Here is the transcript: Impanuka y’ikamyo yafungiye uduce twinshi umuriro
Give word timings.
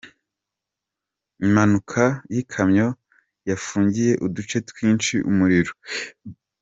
Impanuka 1.45 2.03
y’ikamyo 2.33 2.87
yafungiye 3.49 4.11
uduce 4.25 4.57
twinshi 4.69 5.15
umuriro 5.29 5.73